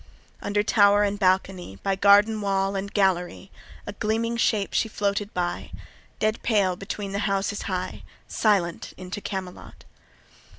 Under 0.41 0.63
tower 0.63 1.03
and 1.03 1.19
balcony, 1.19 1.75
By 1.83 1.95
garden 1.95 2.41
wall 2.41 2.75
and 2.75 2.91
gallery, 2.91 3.51
A 3.85 3.93
gleaming 3.93 4.35
shape 4.35 4.73
she 4.73 4.89
floated 4.89 5.31
by, 5.31 5.69
A 6.19 6.33
corse 6.33 6.75
between 6.77 7.11
the 7.11 7.19
houses 7.29 7.61
high, 7.69 8.01
Silent 8.27 8.95
into 8.97 9.21
Camelot. 9.21 9.83